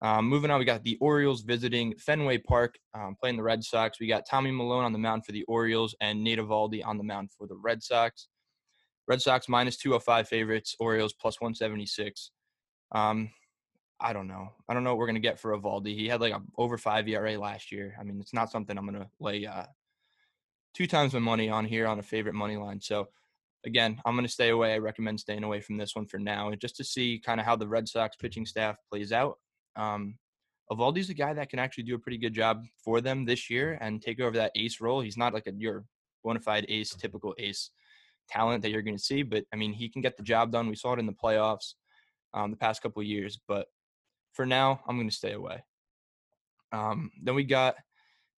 Um, 0.03 0.27
moving 0.27 0.51
on, 0.51 0.59
we 0.59 0.65
got 0.65 0.83
the 0.83 0.97
Orioles 1.01 1.41
visiting 1.41 1.95
Fenway 1.97 2.37
Park, 2.37 2.77
um, 2.93 3.15
playing 3.19 3.37
the 3.37 3.43
Red 3.43 3.63
Sox. 3.63 3.99
We 3.99 4.07
got 4.07 4.27
Tommy 4.29 4.51
Milone 4.51 4.83
on 4.83 4.93
the 4.93 4.99
mound 4.99 5.25
for 5.25 5.31
the 5.31 5.43
Orioles 5.43 5.95
and 6.01 6.23
Nate 6.23 6.37
Eovaldi 6.37 6.85
on 6.85 6.97
the 6.97 7.03
mound 7.03 7.31
for 7.35 7.47
the 7.47 7.55
Red 7.55 7.81
Sox. 7.81 8.27
Red 9.07 9.21
Sox 9.21 9.49
minus 9.49 9.77
205 9.77 10.27
favorites, 10.27 10.75
Orioles 10.79 11.13
plus 11.13 11.41
176. 11.41 12.31
Um, 12.93 13.31
I 13.99 14.13
don't 14.13 14.27
know. 14.27 14.49
I 14.69 14.73
don't 14.73 14.83
know 14.83 14.91
what 14.91 14.99
we're 14.99 15.07
to 15.15 15.21
get 15.21 15.39
for 15.39 15.57
Eovaldi. 15.57 15.95
He 15.95 16.07
had 16.07 16.21
like 16.21 16.33
a 16.33 16.41
over 16.57 16.77
five 16.77 17.07
ERA 17.07 17.37
last 17.39 17.71
year. 17.71 17.95
I 17.99 18.03
mean, 18.03 18.19
it's 18.19 18.33
not 18.33 18.51
something 18.51 18.77
I'm 18.77 18.85
to 18.99 19.09
lay 19.19 19.45
uh, 19.45 19.65
two 20.75 20.87
times 20.87 21.13
my 21.13 21.19
money 21.19 21.49
on 21.49 21.65
here 21.65 21.87
on 21.87 21.99
a 21.99 22.03
favorite 22.03 22.35
money 22.35 22.57
line. 22.57 22.79
So 22.79 23.07
again, 23.65 23.99
I'm 24.05 24.15
to 24.17 24.31
stay 24.31 24.49
away. 24.49 24.73
I 24.73 24.77
recommend 24.77 25.19
staying 25.19 25.43
away 25.43 25.61
from 25.61 25.77
this 25.77 25.95
one 25.95 26.05
for 26.05 26.19
now, 26.19 26.53
just 26.55 26.77
to 26.77 26.83
see 26.83 27.19
kind 27.23 27.39
of 27.39 27.45
how 27.45 27.55
the 27.55 27.67
Red 27.67 27.87
Sox 27.87 28.15
pitching 28.15 28.45
staff 28.45 28.77
plays 28.89 29.11
out. 29.11 29.39
Um, 29.75 30.19
Eovaldi's 30.71 31.09
a 31.09 31.15
guy 31.15 31.33
that 31.33 31.49
can 31.49 31.59
actually 31.59 31.85
do 31.85 31.95
a 31.95 31.99
pretty 31.99 32.17
good 32.17 32.33
job 32.33 32.63
for 32.83 33.01
them 33.01 33.25
this 33.25 33.49
year 33.49 33.77
and 33.81 34.01
take 34.01 34.19
over 34.19 34.37
that 34.37 34.51
ace 34.55 34.79
role. 34.79 35.01
He's 35.01 35.17
not 35.17 35.33
like 35.33 35.47
a 35.47 35.53
your 35.53 35.85
bona 36.23 36.39
fide 36.39 36.65
ace, 36.69 36.93
typical 36.93 37.33
ace 37.39 37.71
talent 38.29 38.61
that 38.61 38.69
you're 38.69 38.81
going 38.81 38.97
to 38.97 39.03
see, 39.03 39.23
but 39.23 39.45
I 39.53 39.55
mean, 39.55 39.73
he 39.73 39.89
can 39.89 40.01
get 40.01 40.17
the 40.17 40.23
job 40.23 40.51
done. 40.51 40.67
We 40.67 40.75
saw 40.75 40.93
it 40.93 40.99
in 40.99 41.05
the 41.05 41.13
playoffs 41.13 41.73
um, 42.33 42.51
the 42.51 42.57
past 42.57 42.81
couple 42.81 43.01
years, 43.01 43.39
but 43.47 43.67
for 44.33 44.45
now, 44.45 44.81
I'm 44.87 44.97
going 44.97 45.09
to 45.09 45.15
stay 45.15 45.33
away. 45.33 45.63
Um, 46.71 47.11
then 47.21 47.35
we 47.35 47.43
got 47.43 47.75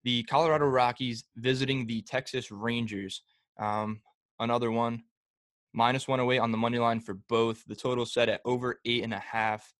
the 0.04 0.24
Colorado 0.24 0.66
Rockies 0.66 1.24
visiting 1.36 1.86
the 1.86 2.02
Texas 2.02 2.52
Rangers. 2.52 3.22
Um, 3.58 4.02
another 4.40 4.72
one, 4.72 5.04
minus 5.74 6.08
108 6.08 6.40
on 6.40 6.52
the 6.52 6.58
money 6.58 6.80
line 6.80 7.00
for 7.00 7.16
both. 7.28 7.64
The 7.66 7.76
total 7.76 8.06
set 8.06 8.30
at 8.30 8.42
over 8.46 8.80
eight 8.86 9.04
and 9.04 9.14
a 9.14 9.20
half. 9.20 9.74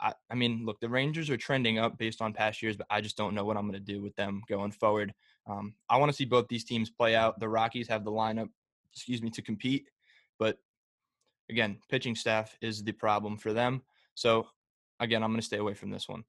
I, 0.00 0.12
I 0.30 0.34
mean, 0.34 0.64
look, 0.64 0.80
the 0.80 0.88
Rangers 0.88 1.30
are 1.30 1.36
trending 1.36 1.78
up 1.78 1.98
based 1.98 2.22
on 2.22 2.32
past 2.32 2.62
years, 2.62 2.76
but 2.76 2.86
I 2.90 3.00
just 3.00 3.16
don't 3.16 3.34
know 3.34 3.44
what 3.44 3.56
I'm 3.56 3.68
going 3.68 3.84
to 3.84 3.92
do 3.92 4.02
with 4.02 4.14
them 4.16 4.42
going 4.48 4.72
forward. 4.72 5.12
Um, 5.46 5.74
I 5.88 5.96
want 5.96 6.10
to 6.10 6.16
see 6.16 6.24
both 6.24 6.48
these 6.48 6.64
teams 6.64 6.90
play 6.90 7.14
out. 7.16 7.40
The 7.40 7.48
Rockies 7.48 7.88
have 7.88 8.04
the 8.04 8.10
lineup, 8.10 8.48
excuse 8.92 9.22
me, 9.22 9.30
to 9.30 9.42
compete, 9.42 9.86
but 10.38 10.58
again, 11.50 11.78
pitching 11.88 12.14
staff 12.14 12.56
is 12.60 12.82
the 12.82 12.92
problem 12.92 13.36
for 13.36 13.52
them. 13.52 13.82
So 14.14 14.46
again, 15.02 15.22
I'm 15.22 15.30
going 15.30 15.40
to 15.40 15.46
stay 15.46 15.58
away 15.58 15.74
from 15.74 15.90
this 15.90 16.08
one. 16.08 16.24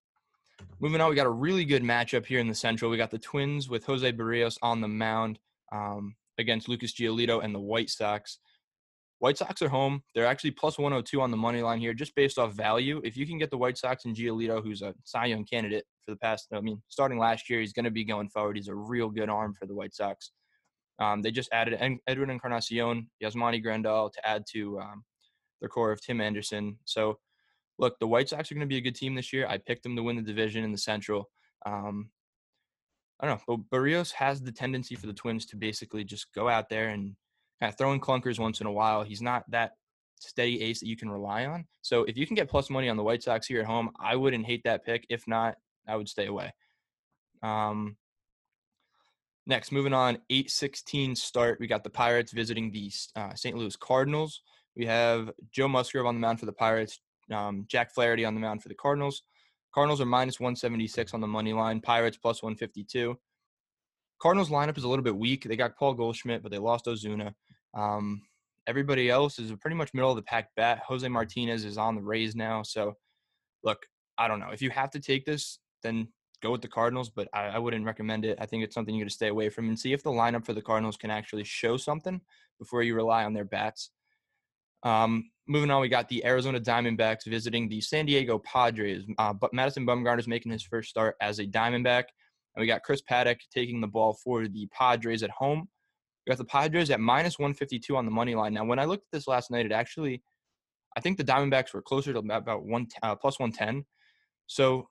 Moving 0.80 1.02
on, 1.02 1.10
we 1.10 1.16
got 1.16 1.26
a 1.26 1.32
really 1.32 1.66
good 1.66 1.84
matchup 1.84 2.26
here 2.26 2.40
in 2.40 2.48
the 2.48 2.56
Central. 2.56 2.92
We 2.92 2.98
got 2.98 3.12
the 3.12 3.20
Twins 3.20 3.70
with 3.70 3.86
Jose 3.86 4.12
Berrios 4.12 4.58
on 4.62 4.82
the 4.82 4.88
mound 4.88 5.40
um, 5.72 6.16
against 6.38 6.68
Lucas 6.68 6.94
Giolito 6.94 7.44
and 7.44 7.54
the 7.54 7.60
White 7.60 7.90
Sox. 7.90 8.40
White 9.20 9.38
Sox 9.38 9.62
are 9.62 9.70
home. 9.70 10.04
They're 10.14 10.26
actually 10.26 10.52
plus 10.52 10.78
102 10.78 11.22
on 11.22 11.32
the 11.32 11.38
money 11.38 11.62
line 11.62 11.80
here, 11.80 11.94
just 11.94 12.14
based 12.16 12.38
off 12.38 12.54
value. 12.54 13.00
If 13.04 13.16
you 13.16 13.26
can 13.26 13.38
get 13.38 13.52
the 13.52 13.58
White 13.58 13.78
Sox 13.78 14.06
and 14.06 14.16
Giolito, 14.16 14.62
who's 14.62 14.82
a 14.82 14.94
Cy 15.06 15.28
Young 15.28 15.46
candidate 15.46 15.86
for 16.04 16.12
the 16.12 16.18
past, 16.18 16.48
I 16.52 16.60
mean, 16.60 16.82
starting 16.90 17.18
last 17.18 17.50
year, 17.50 17.62
he's 17.62 17.74
going 17.74 17.86
to 17.86 17.92
be 17.92 18.04
going 18.04 18.30
forward. 18.30 18.58
He's 18.58 18.68
a 18.68 18.76
real 18.76 19.10
good 19.10 19.30
arm 19.30 19.54
for 19.54 19.66
the 19.66 19.74
White 19.74 19.96
Sox. 19.96 20.32
Um, 21.00 21.22
they 21.22 21.32
just 21.32 21.50
added 21.52 21.80
Edwin 22.08 22.30
Encarnacion, 22.30 23.10
Yasmani 23.24 23.64
Grandal 23.64 24.12
to 24.12 24.28
add 24.28 24.44
to 24.52 24.80
um, 24.80 25.04
their 25.62 25.70
core 25.70 25.92
of 25.92 26.02
Tim 26.02 26.20
Anderson. 26.20 26.78
So 26.86 27.18
look, 27.80 27.98
the 28.00 28.08
White 28.08 28.30
Sox 28.30 28.52
are 28.52 28.56
going 28.56 28.68
to 28.68 28.74
be 28.74 28.78
a 28.78 28.82
good 28.82 28.96
team 28.96 29.16
this 29.16 29.34
year. 29.34 29.48
I 29.48 29.58
picked 29.58 29.84
them 29.84 29.96
to 29.96 30.04
win 30.04 30.16
the 30.16 30.22
division 30.22 30.64
in 30.64 30.72
the 30.72 30.78
Central. 30.78 31.30
Um, 31.66 32.10
I 33.20 33.28
don't 33.28 33.42
know, 33.48 33.58
but 33.70 33.78
Berrios 33.78 34.12
has 34.14 34.42
the 34.42 34.52
tendency 34.52 34.96
for 34.96 35.08
the 35.08 35.14
Twins 35.14 35.46
to 35.48 35.56
basically 35.56 36.04
just 36.04 36.34
go 36.34 36.50
out 36.50 36.70
there 36.70 36.90
and 36.90 37.16
kind 37.60 37.72
of 37.72 37.78
throw 37.78 37.94
in 37.94 38.02
clunkers 38.02 38.40
once 38.40 38.60
in 38.60 38.68
a 38.68 38.72
while. 38.72 39.04
He's 39.04 39.22
not 39.22 39.50
that 39.50 39.74
steady 40.20 40.62
ace 40.62 40.80
that 40.80 40.88
you 40.88 40.98
can 40.98 41.10
rely 41.10 41.46
on. 41.46 41.66
So 41.82 42.04
if 42.04 42.18
you 42.18 42.26
can 42.26 42.36
get 42.36 42.50
plus 42.50 42.70
money 42.70 42.90
on 42.90 42.98
the 42.98 43.04
White 43.04 43.24
Sox 43.24 43.48
here 43.48 43.60
at 43.60 43.66
home, 43.66 43.92
I 44.00 44.16
wouldn't 44.16 44.46
hate 44.46 44.64
that 44.66 44.86
pick. 44.86 45.06
If 45.10 45.28
not, 45.28 45.56
I 45.88 45.96
would 45.96 46.10
stay 46.10 46.28
away. 46.28 46.54
Um, 47.42 47.98
next, 49.46 49.72
moving 49.72 49.94
on, 49.94 50.18
8-16 50.32 51.18
start. 51.18 51.60
We 51.60 51.68
got 51.68 51.84
the 51.84 51.90
Pirates 51.90 52.32
visiting 52.32 52.72
the 52.72 52.92
uh, 53.16 53.34
St. 53.36 53.56
Louis 53.56 53.76
Cardinals. 53.76 54.42
We 54.76 54.86
have 54.86 55.32
Joe 55.52 55.68
Musgrove 55.68 56.06
on 56.06 56.16
the 56.16 56.22
mound 56.22 56.40
for 56.40 56.46
the 56.46 56.54
Pirates, 56.54 57.00
um, 57.32 57.66
Jack 57.68 57.94
Flaherty 57.94 58.26
on 58.26 58.34
the 58.36 58.42
mound 58.42 58.62
for 58.62 58.70
the 58.70 58.76
Cardinals. 58.76 59.24
Cardinals 59.74 60.02
are 60.02 60.06
minus 60.06 60.40
176 60.40 61.14
on 61.14 61.22
the 61.22 61.28
money 61.28 61.54
line. 61.54 61.82
Pirates 61.82 62.18
plus 62.18 62.44
152. 62.44 63.18
Cardinals 64.22 64.50
lineup 64.50 64.78
is 64.78 64.84
a 64.84 64.88
little 64.88 65.04
bit 65.04 65.16
weak. 65.16 65.44
They 65.44 65.56
got 65.56 65.78
Paul 65.78 65.96
Goldschmidt, 65.96 66.44
but 66.44 66.52
they 66.52 66.60
lost 66.60 66.86
Ozuna. 66.86 67.34
Um, 67.74 68.22
everybody 68.68 69.10
else 69.10 69.40
is 69.40 69.52
pretty 69.60 69.76
much 69.76 69.94
middle 69.94 70.12
of 70.12 70.16
the 70.16 70.22
pack 70.22 70.50
bet. 70.56 70.80
Jose 70.80 71.08
Martinez 71.08 71.66
is 71.66 71.78
on 71.78 71.96
the 71.96 72.02
Rays 72.02 72.36
now. 72.36 72.64
So, 72.64 72.94
look, 73.64 73.86
I 74.18 74.28
don't 74.28 74.40
know. 74.40 74.52
If 74.52 74.62
you 74.62 74.70
have 74.70 74.92
to 74.92 75.00
take 75.00 75.26
this, 75.26 75.60
then 75.82 76.08
go 76.42 76.52
with 76.52 76.62
the 76.62 76.68
Cardinals, 76.68 77.10
but 77.10 77.28
I, 77.34 77.48
I 77.48 77.60
wouldn't 77.60 77.86
recommend 77.86 78.26
it. 78.26 78.38
I 78.40 78.46
think 78.46 78.64
it's 78.64 78.76
something 78.76 78.94
you 78.94 79.04
got 79.04 79.10
to 79.10 79.16
stay 79.16 79.30
away 79.30 79.50
from 79.50 79.68
and 79.70 79.80
see 79.80 79.94
if 79.94 80.04
the 80.04 80.12
lineup 80.12 80.46
for 80.46 80.54
the 80.54 80.62
Cardinals 80.62 80.98
can 80.98 81.10
actually 81.10 81.46
show 81.46 81.78
something 81.78 82.22
before 82.60 82.84
you 82.84 82.96
rely 82.96 83.24
on 83.26 83.34
their 83.34 83.46
bats. 83.46 83.92
Um, 84.84 85.32
moving 85.48 85.72
on, 85.72 85.82
we 85.82 85.90
got 85.90 86.08
the 86.10 86.26
Arizona 86.26 86.60
Diamondbacks 86.60 87.26
visiting 87.26 87.68
the 87.68 87.82
San 87.82 88.06
Diego 88.06 88.40
Padres. 88.40 89.04
Uh, 89.18 89.34
but 89.34 89.54
Madison 89.54 89.86
Bumgarner 89.86 90.20
is 90.20 90.28
making 90.28 90.52
his 90.52 90.64
first 90.64 90.90
start 90.90 91.16
as 91.22 91.40
a 91.40 91.46
Diamondback. 91.46 92.06
And 92.56 92.62
we 92.62 92.68
got 92.68 92.84
Chris 92.84 93.02
Paddack 93.02 93.40
taking 93.54 93.82
the 93.82 93.88
ball 93.88 94.18
for 94.24 94.48
the 94.48 94.68
Padres 94.68 95.24
at 95.24 95.32
home. 95.32 95.68
We 96.26 96.32
got 96.32 96.38
the 96.38 96.46
Padres 96.46 96.90
at 96.90 97.00
minus 97.00 97.38
152 97.38 97.98
on 97.98 98.06
the 98.06 98.12
money 98.12 98.36
line. 98.36 98.54
Now, 98.54 98.64
when 98.64 98.80
I 98.80 98.86
looked 98.86 99.06
at 99.06 99.18
this 99.18 99.28
last 99.28 99.52
night, 99.52 99.66
it 99.66 99.72
actually, 99.72 100.24
I 100.96 101.02
think 101.02 101.18
the 101.18 101.24
Diamondbacks 101.24 101.74
were 101.74 101.82
closer 101.82 102.14
to 102.14 102.20
about 102.20 102.66
one 102.66 102.88
uh, 103.02 103.16
plus 103.16 103.40
110. 103.40 103.86
So 104.48 104.88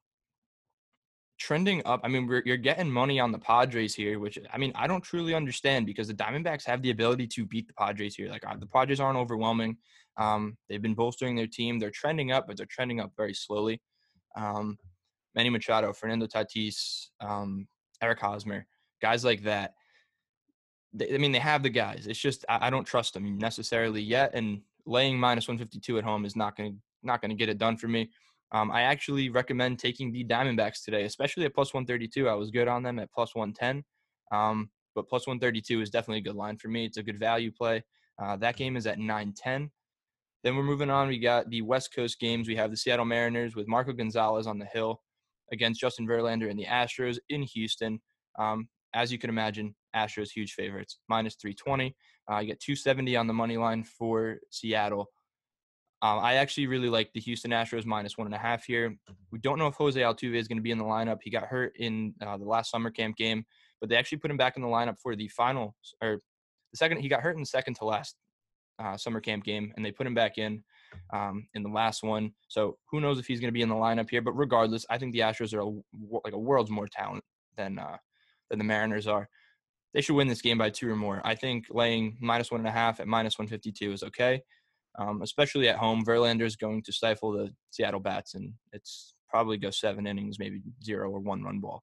trending 1.43 1.83
up. 1.85 2.01
I 2.05 2.09
mean, 2.09 2.29
you're 2.45 2.57
getting 2.57 2.91
money 2.91 3.19
on 3.19 3.33
the 3.33 3.39
Padres 3.39 3.95
here, 3.95 4.21
which 4.21 4.39
I 4.53 4.59
mean, 4.59 4.73
I 4.77 4.87
don't 4.87 5.03
truly 5.03 5.35
understand 5.35 5.87
because 5.87 6.07
the 6.07 6.15
Diamondbacks 6.15 6.65
have 6.67 6.83
the 6.83 6.91
ability 6.91 7.27
to 7.29 7.45
beat 7.45 7.67
the 7.67 7.75
Padres 7.75 8.15
here. 8.15 8.29
Like 8.29 8.47
uh, 8.47 8.57
the 8.57 8.67
Padres 8.67 9.01
aren't 9.01 9.19
overwhelming. 9.19 9.77
Um, 10.17 10.57
they've 10.69 10.83
been 10.83 10.95
bolstering 10.95 11.37
their 11.37 11.47
team. 11.47 11.79
They're 11.79 11.91
trending 11.91 12.33
up, 12.33 12.47
but 12.47 12.57
they're 12.57 12.67
trending 12.67 13.01
up 13.01 13.13
very 13.17 13.35
slowly. 13.35 13.81
Um, 14.37 14.79
Manny 15.35 15.51
Machado, 15.51 15.93
Fernando 15.93 16.27
Tatis, 16.27 17.09
um, 17.21 17.67
Eric 18.03 18.21
Hosmer, 18.21 18.67
guys 19.01 19.25
like 19.25 19.43
that. 19.45 19.75
They, 20.93 21.15
I 21.15 21.19
mean, 21.19 21.33
they 21.33 21.39
have 21.39 21.63
the 21.63 21.71
guys. 21.71 22.07
It's 22.07 22.19
just 22.19 22.45
I, 22.49 22.67
I 22.67 22.71
don't 22.71 22.85
trust 22.85 23.15
them 23.15 23.39
necessarily 23.39 24.03
yet, 24.03 24.33
and 24.35 24.61
laying 24.85 25.19
minus 25.19 25.49
152 25.49 25.99
at 25.99 26.05
home 26.05 26.25
is 26.25 26.37
not 26.37 26.57
going 26.57 26.73
to 26.73 26.79
not 27.03 27.21
going 27.21 27.31
to 27.31 27.37
get 27.37 27.49
it 27.49 27.59
done 27.59 27.77
for 27.77 27.89
me. 27.89 28.11
Um, 28.53 28.71
I 28.71 28.83
actually 28.83 29.31
recommend 29.31 29.79
taking 29.79 30.13
the 30.13 30.25
Diamondbacks 30.25 30.85
today, 30.85 31.05
especially 31.05 31.47
at 31.47 31.55
plus 31.55 31.73
132. 31.73 32.29
I 32.29 32.35
was 32.35 32.51
good 32.51 32.69
on 32.69 32.83
them 32.83 32.99
at 32.99 33.11
plus 33.11 33.35
110, 33.35 33.83
um, 34.31 34.71
but 34.95 35.09
plus 35.09 35.27
132 35.27 35.81
is 35.81 35.91
definitely 35.91 36.19
a 36.19 36.23
good 36.23 36.37
line 36.37 36.59
for 36.59 36.69
me. 36.69 36.85
It's 36.85 36.99
a 36.99 37.03
good 37.03 37.19
value 37.19 37.51
play. 37.51 37.83
Uh, 38.23 38.37
that 38.37 38.57
game 38.57 38.77
is 38.77 38.87
at 38.87 38.99
910. 38.99 39.71
Then 40.43 40.57
we're 40.57 40.63
moving 40.63 40.91
on. 40.91 41.09
We 41.09 41.19
got 41.19 41.49
the 41.51 41.63
West 41.63 41.95
Coast 41.95 42.19
games. 42.19 42.49
We 42.49 42.57
have 42.57 42.71
the 42.71 42.77
Seattle 42.77 43.05
Mariners 43.05 43.55
with 43.55 43.69
Marco 43.69 43.93
Gonzales 43.93 44.47
on 44.47 44.59
the 44.59 44.67
hill 44.67 45.01
against 45.53 45.81
Justin 45.81 46.07
Verlander 46.07 46.51
and 46.51 46.59
the 46.59 46.65
Astros 46.65 47.19
in 47.29 47.43
Houston. 47.43 48.01
Um, 48.39 48.69
as 48.95 49.13
you 49.13 49.19
can 49.19 49.31
imagine, 49.31 49.75
Astros 49.95 50.31
huge 50.31 50.55
favorites, 50.55 50.99
minus 51.09 51.37
320. 51.37 51.95
Uh, 52.29 52.43
get 52.43 52.61
270 52.61 53.17
on 53.17 53.27
the 53.27 53.33
money 53.33 53.57
line 53.57 53.85
for 53.85 54.39
Seattle. 54.51 55.09
Um, 56.03 56.19
I 56.19 56.35
actually 56.35 56.67
really 56.67 56.89
like 56.89 57.13
the 57.13 57.21
Houston 57.21 57.53
Astros 57.53 57.87
minus 57.87 58.19
one 58.19 58.27
and 58.27 58.35
a 58.35 58.39
half 58.39 58.65
here. 58.65 58.97
We 59.31 59.39
don't 59.39 59.59
know 59.59 59.69
if 59.69 59.75
Jose 59.75 60.01
Altuve 60.01 60.35
is 60.35 60.49
going 60.49 60.59
to 60.59 60.63
be 60.63 60.73
in 60.73 60.79
the 60.79 60.85
lineup. 60.85 61.19
He 61.23 61.31
got 61.31 61.45
hurt 61.45 61.75
in 61.79 62.15
uh, 62.21 62.37
the 62.37 62.45
last 62.45 62.73
summer 62.73 62.91
camp 62.91 63.17
game, 63.17 63.45
but 63.81 63.89
they 63.89 63.97
actually 63.97 64.19
put 64.19 64.31
him 64.31 64.37
back 64.37 64.57
in 64.57 64.63
the 64.63 64.69
lineup 64.69 64.97
for 65.01 65.15
the 65.15 65.29
final 65.29 65.77
or 66.03 66.19
the 66.73 66.77
second. 66.77 66.99
He 66.99 67.09
got 67.09 67.21
hurt 67.21 67.37
in 67.37 67.43
the 67.43 67.47
second 67.47 67.75
to 67.75 67.85
last 67.85 68.17
uh, 68.83 68.97
summer 68.97 69.21
camp 69.21 69.45
game, 69.45 69.73
and 69.77 69.85
they 69.85 69.93
put 69.93 70.07
him 70.07 70.15
back 70.15 70.39
in 70.39 70.63
um, 71.13 71.47
in 71.55 71.63
the 71.63 71.69
last 71.69 72.03
one. 72.03 72.33
So 72.49 72.79
who 72.91 73.01
knows 73.01 73.19
if 73.19 73.27
he's 73.27 73.41
going 73.41 73.49
to 73.49 73.53
be 73.53 73.63
in 73.63 73.69
the 73.69 73.75
lineup 73.75 74.11
here? 74.11 74.23
But 74.23 74.33
regardless, 74.33 74.87
I 74.91 74.99
think 74.99 75.13
the 75.13 75.21
Astros 75.21 75.55
are 75.55 75.61
a, 75.61 76.21
like 76.25 76.35
a 76.35 76.39
world's 76.39 76.71
more 76.71 76.89
talent 76.89 77.25
than 77.57 77.79
uh, 77.79 77.97
than 78.51 78.59
the 78.59 78.65
Mariners 78.65 79.07
are. 79.07 79.29
They 79.95 80.01
should 80.01 80.17
win 80.17 80.29
this 80.29 80.41
game 80.41 80.59
by 80.59 80.71
two 80.71 80.91
or 80.91 80.97
more. 80.97 81.21
I 81.25 81.35
think 81.35 81.67
laying 81.71 82.17
minus 82.21 82.51
one 82.51 82.61
and 82.61 82.69
a 82.69 82.73
half 82.73 82.99
at 82.99 83.07
minus 83.07 83.39
152 83.39 83.93
is 83.93 84.03
okay, 84.03 84.43
um, 84.99 85.21
especially 85.23 85.69
at 85.69 85.77
home. 85.77 86.05
Verlander 86.05 86.43
is 86.43 86.57
going 86.57 86.83
to 86.85 86.93
stifle 86.93 87.33
the 87.33 87.53
Seattle 87.71 88.01
bats, 88.01 88.35
and 88.35 88.55
it's 88.73 89.15
probably 89.29 89.59
go 89.59 89.71
seven 89.71 90.07
innings, 90.07 90.39
maybe 90.39 90.63
zero 90.83 91.11
or 91.11 91.21
one 91.21 91.43
run 91.43 91.61
ball. 91.61 91.83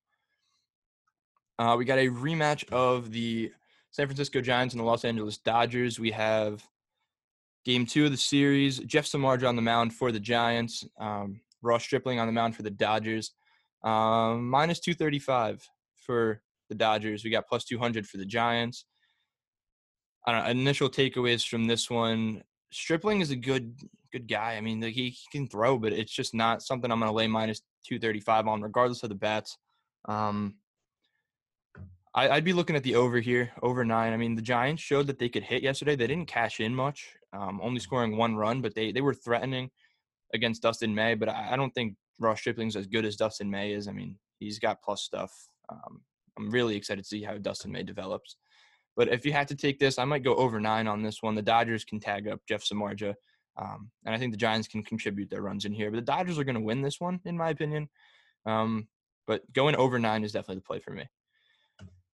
Uh, 1.59 1.75
we 1.77 1.85
got 1.85 1.99
a 1.99 2.07
rematch 2.07 2.67
of 2.71 3.11
the 3.11 3.51
San 3.91 4.07
Francisco 4.07 4.39
Giants 4.39 4.73
and 4.73 4.79
the 4.79 4.85
Los 4.85 5.03
Angeles 5.03 5.37
Dodgers. 5.37 5.99
We 5.99 6.11
have 6.11 6.63
game 7.65 7.85
two 7.85 8.05
of 8.05 8.11
the 8.11 8.17
series. 8.17 8.79
Jeff 8.79 9.05
Samardzija 9.05 9.47
on 9.47 9.55
the 9.55 9.61
mound 9.61 9.93
for 9.93 10.11
the 10.11 10.19
Giants. 10.19 10.85
Um, 10.99 11.41
Ross 11.61 11.83
Stripling 11.83 12.19
on 12.19 12.27
the 12.27 12.33
mound 12.33 12.55
for 12.55 12.63
the 12.63 12.69
Dodgers. 12.69 13.31
Um, 13.83 14.49
minus 14.49 14.79
235 14.79 15.67
for 15.95 16.41
the 16.69 16.75
Dodgers. 16.75 17.23
We 17.23 17.29
got 17.29 17.47
plus 17.47 17.65
200 17.65 18.07
for 18.07 18.17
the 18.17 18.25
Giants. 18.25 18.85
I 20.25 20.31
don't 20.31 20.43
know, 20.43 20.49
initial 20.49 20.89
takeaways 20.89 21.47
from 21.47 21.67
this 21.67 21.89
one. 21.89 22.43
Stripling 22.71 23.21
is 23.21 23.31
a 23.31 23.35
good 23.35 23.75
good 24.11 24.27
guy. 24.27 24.55
I 24.55 24.61
mean, 24.61 24.81
he, 24.81 25.09
he 25.09 25.17
can 25.31 25.47
throw, 25.47 25.77
but 25.77 25.93
it's 25.93 26.11
just 26.11 26.33
not 26.33 26.63
something 26.63 26.91
I'm 26.91 26.99
going 26.99 27.11
to 27.11 27.15
lay 27.15 27.27
minus 27.27 27.61
235 27.87 28.47
on, 28.47 28.61
regardless 28.61 29.03
of 29.03 29.09
the 29.09 29.15
bats. 29.15 29.57
Um, 30.05 30.55
I, 32.13 32.29
would 32.29 32.43
be 32.43 32.53
looking 32.53 32.75
at 32.75 32.83
the 32.83 32.95
over 32.95 33.19
here, 33.19 33.51
over 33.61 33.85
nine. 33.85 34.13
I 34.13 34.17
mean, 34.17 34.35
the 34.35 34.41
Giants 34.41 34.81
showed 34.81 35.07
that 35.07 35.19
they 35.19 35.29
could 35.29 35.43
hit 35.43 35.61
yesterday. 35.61 35.95
They 35.95 36.07
didn't 36.07 36.27
cash 36.27 36.59
in 36.59 36.73
much, 36.73 37.13
um, 37.33 37.59
only 37.61 37.79
scoring 37.79 38.17
one 38.17 38.35
run, 38.35 38.61
but 38.61 38.73
they 38.73 38.91
they 38.91 39.01
were 39.01 39.13
threatening 39.13 39.69
against 40.33 40.63
Dustin 40.63 40.93
May. 40.93 41.13
But 41.13 41.29
I, 41.29 41.51
I 41.51 41.55
don't 41.55 41.73
think 41.73 41.95
Ross 42.19 42.39
Stripling's 42.39 42.75
as 42.75 42.87
good 42.87 43.05
as 43.05 43.15
Dustin 43.15 43.49
May 43.49 43.73
is. 43.73 43.87
I 43.87 43.91
mean, 43.91 44.17
he's 44.39 44.59
got 44.59 44.81
plus 44.81 45.03
stuff. 45.03 45.31
Um, 45.69 46.01
I'm 46.37 46.49
really 46.49 46.75
excited 46.75 47.03
to 47.03 47.07
see 47.07 47.23
how 47.23 47.37
Dustin 47.37 47.71
May 47.71 47.83
develops. 47.83 48.37
But 48.95 49.09
if 49.09 49.25
you 49.25 49.31
had 49.31 49.47
to 49.49 49.55
take 49.55 49.79
this, 49.79 49.99
I 49.99 50.05
might 50.05 50.23
go 50.23 50.35
over 50.35 50.59
nine 50.59 50.87
on 50.87 51.03
this 51.03 51.21
one. 51.21 51.35
The 51.35 51.41
Dodgers 51.41 51.85
can 51.85 51.99
tag 51.99 52.27
up 52.27 52.41
Jeff 52.47 52.63
Samardzija, 52.63 53.13
um, 53.57 53.91
and 54.05 54.15
I 54.15 54.17
think 54.17 54.31
the 54.31 54.37
Giants 54.37 54.67
can 54.67 54.83
contribute 54.83 55.29
their 55.29 55.41
runs 55.41 55.65
in 55.65 55.73
here. 55.73 55.91
But 55.91 55.97
the 55.97 56.11
Dodgers 56.11 56.39
are 56.39 56.43
going 56.43 56.55
to 56.55 56.61
win 56.61 56.81
this 56.81 56.99
one, 56.99 57.19
in 57.25 57.37
my 57.37 57.49
opinion. 57.49 57.87
Um, 58.45 58.87
but 59.27 59.41
going 59.53 59.75
over 59.75 59.99
nine 59.99 60.23
is 60.23 60.31
definitely 60.31 60.55
the 60.55 60.61
play 60.61 60.79
for 60.79 60.91
me. 60.91 61.05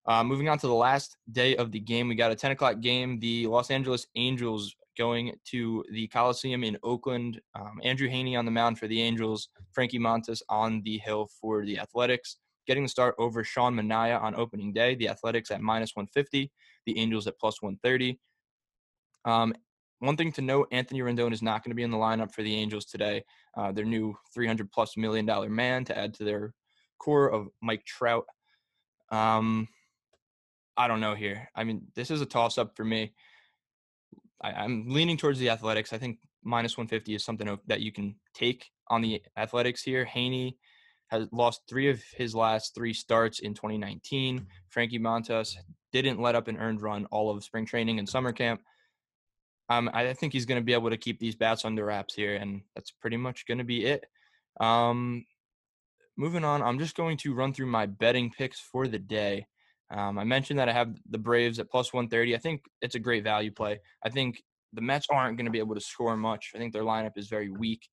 Uh, 0.06 0.22
moving 0.22 0.48
on 0.48 0.58
to 0.58 0.68
the 0.68 0.74
last 0.74 1.16
day 1.32 1.56
of 1.56 1.72
the 1.72 1.80
game, 1.80 2.08
we 2.08 2.14
got 2.14 2.30
a 2.30 2.36
10 2.36 2.52
o'clock 2.52 2.80
game. 2.80 3.18
The 3.18 3.46
Los 3.48 3.70
Angeles 3.70 4.06
Angels 4.14 4.76
going 4.96 5.34
to 5.46 5.84
the 5.90 6.06
Coliseum 6.08 6.62
in 6.62 6.78
Oakland. 6.84 7.40
Um, 7.54 7.80
Andrew 7.82 8.08
Heaney 8.08 8.38
on 8.38 8.44
the 8.44 8.50
mound 8.50 8.78
for 8.78 8.86
the 8.86 9.02
Angels. 9.02 9.48
Frankie 9.72 9.98
Montas 9.98 10.42
on 10.48 10.80
the 10.84 10.98
hill 10.98 11.28
for 11.40 11.64
the 11.64 11.78
Athletics. 11.78 12.36
Getting 12.68 12.84
the 12.84 12.88
start 12.88 13.14
over 13.18 13.42
Sean 13.42 13.74
Manaea 13.74 14.20
on 14.20 14.36
opening 14.36 14.72
day. 14.72 14.94
The 14.94 15.08
Athletics 15.08 15.50
at 15.50 15.60
minus 15.60 15.96
150. 15.96 16.52
The 16.86 16.98
Angels 16.98 17.26
at 17.26 17.38
plus 17.38 17.60
130. 17.60 18.18
Um, 19.24 19.54
one 19.98 20.16
thing 20.16 20.30
to 20.32 20.42
note: 20.42 20.68
Anthony 20.70 21.00
Rendon 21.00 21.32
is 21.32 21.42
not 21.42 21.64
going 21.64 21.70
to 21.70 21.76
be 21.76 21.82
in 21.82 21.90
the 21.90 21.96
lineup 21.96 22.32
for 22.32 22.42
the 22.42 22.54
Angels 22.54 22.84
today. 22.84 23.24
Uh, 23.56 23.72
their 23.72 23.84
new 23.84 24.14
300 24.32 24.70
plus 24.70 24.96
million 24.96 25.26
dollar 25.26 25.48
man 25.48 25.84
to 25.84 25.96
add 25.98 26.14
to 26.14 26.24
their 26.24 26.54
core 26.98 27.28
of 27.28 27.48
Mike 27.62 27.84
Trout. 27.84 28.24
Um, 29.10 29.68
I 30.76 30.88
don't 30.88 31.00
know 31.00 31.14
here. 31.14 31.48
I 31.54 31.64
mean, 31.64 31.86
this 31.94 32.10
is 32.10 32.20
a 32.20 32.26
toss 32.26 32.58
up 32.58 32.76
for 32.76 32.84
me. 32.84 33.12
I, 34.42 34.64
am 34.64 34.84
leaning 34.88 35.16
towards 35.16 35.38
the 35.38 35.50
Athletics. 35.50 35.92
I 35.92 35.98
think 35.98 36.18
minus 36.44 36.76
150 36.76 37.14
is 37.14 37.24
something 37.24 37.58
that 37.66 37.80
you 37.80 37.92
can 37.92 38.16
take 38.34 38.70
on 38.88 39.00
the 39.00 39.22
Athletics 39.36 39.82
here. 39.82 40.06
Heaney 40.06 40.56
has 41.08 41.28
lost 41.32 41.62
three 41.68 41.88
of 41.88 42.02
his 42.16 42.34
last 42.34 42.74
three 42.74 42.92
starts 42.92 43.40
in 43.40 43.54
2019. 43.54 44.46
Frankie 44.68 44.98
Montas 44.98 45.54
didn't 45.92 46.20
let 46.20 46.34
up 46.34 46.48
an 46.48 46.58
earned 46.58 46.82
run 46.82 47.06
all 47.06 47.30
of 47.30 47.42
spring 47.44 47.64
training 47.64 47.98
and 47.98 48.08
summer 48.08 48.32
camp. 48.32 48.60
Um, 49.68 49.90
I 49.92 50.12
think 50.14 50.32
he's 50.32 50.46
going 50.46 50.60
to 50.60 50.64
be 50.64 50.74
able 50.74 50.90
to 50.90 50.96
keep 50.96 51.18
these 51.18 51.34
bats 51.34 51.64
under 51.64 51.84
wraps 51.84 52.14
here, 52.14 52.36
and 52.36 52.62
that's 52.74 52.90
pretty 52.90 53.16
much 53.16 53.46
going 53.46 53.58
to 53.58 53.64
be 53.64 53.84
it. 53.84 54.06
Um, 54.60 55.24
moving 56.16 56.44
on, 56.44 56.62
I'm 56.62 56.78
just 56.78 56.96
going 56.96 57.16
to 57.18 57.34
run 57.34 57.52
through 57.52 57.66
my 57.66 57.86
betting 57.86 58.30
picks 58.30 58.60
for 58.60 58.86
the 58.86 58.98
day. 58.98 59.46
Um, 59.90 60.18
I 60.18 60.24
mentioned 60.24 60.58
that 60.58 60.68
I 60.68 60.72
have 60.72 60.96
the 61.08 61.18
Braves 61.18 61.58
at 61.58 61.70
plus 61.70 61.92
130. 61.92 62.34
I 62.34 62.38
think 62.38 62.62
it's 62.82 62.96
a 62.96 63.00
great 63.00 63.24
value 63.24 63.52
play. 63.52 63.78
I 64.04 64.08
think 64.08 64.42
the 64.72 64.80
Mets 64.80 65.06
aren't 65.10 65.36
going 65.36 65.46
to 65.46 65.52
be 65.52 65.58
able 65.58 65.74
to 65.74 65.80
score 65.80 66.16
much. 66.16 66.52
I 66.54 66.58
think 66.58 66.72
their 66.72 66.82
lineup 66.82 67.16
is 67.16 67.28
very 67.28 67.50
weak. 67.50 67.88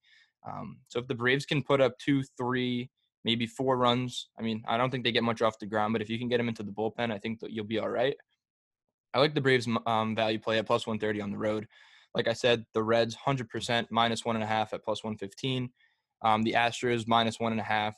Um, 0.48 0.80
so 0.88 1.00
if 1.00 1.08
the 1.08 1.16
Braves 1.16 1.46
can 1.46 1.64
put 1.64 1.82
up 1.82 1.98
two, 2.00 2.24
three, 2.38 2.90
maybe 3.24 3.46
four 3.46 3.78
runs, 3.78 4.30
I 4.38 4.42
mean, 4.42 4.64
I 4.68 4.78
don't 4.78 4.90
think 4.90 5.04
they 5.04 5.12
get 5.12 5.24
much 5.24 5.42
off 5.42 5.60
the 5.60 5.66
ground, 5.66 5.94
but 5.94 6.02
if 6.02 6.10
you 6.10 6.20
can 6.20 6.28
get 6.28 6.38
them 6.38 6.50
into 6.50 6.64
the 6.64 6.72
bullpen, 6.72 7.12
I 7.12 7.20
think 7.20 7.40
that 7.40 7.52
you'll 7.52 7.66
be 7.66 7.80
all 7.80 7.90
right. 7.90 8.16
I 9.14 9.20
like 9.20 9.36
the 9.36 9.42
Braves 9.42 9.68
um, 9.86 10.16
value 10.16 10.40
play 10.40 10.58
at 10.58 10.66
plus 10.66 10.88
130 10.88 11.22
on 11.22 11.32
the 11.32 11.38
road. 11.38 11.68
Like 12.16 12.28
I 12.28 12.34
said, 12.34 12.66
the 12.74 12.84
Reds 12.84 13.16
100% 13.16 13.88
minus 13.92 14.26
one 14.26 14.36
and 14.36 14.44
a 14.44 14.48
half 14.48 14.74
at 14.74 14.84
plus 14.84 15.04
115. 15.04 15.70
Um, 16.24 16.44
the 16.44 16.54
Astros 16.54 17.08
minus 17.08 17.40
one 17.40 17.52
and 17.52 17.62
a 17.62 17.66
half 17.66 17.96